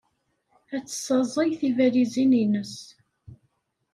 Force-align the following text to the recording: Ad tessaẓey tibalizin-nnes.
Ad 0.75 0.83
tessaẓey 0.85 1.51
tibalizin-nnes. 1.59 2.75